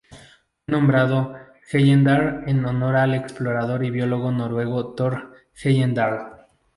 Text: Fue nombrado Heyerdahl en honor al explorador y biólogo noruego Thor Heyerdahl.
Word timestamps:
Fue 0.09 0.17
nombrado 0.75 1.35
Heyerdahl 1.71 2.45
en 2.49 2.65
honor 2.65 2.95
al 2.95 3.13
explorador 3.13 3.85
y 3.85 3.91
biólogo 3.91 4.31
noruego 4.31 4.95
Thor 4.95 5.35
Heyerdahl. 5.63 6.47